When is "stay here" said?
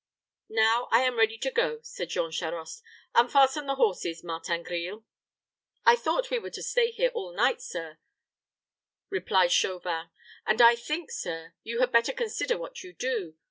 6.63-7.11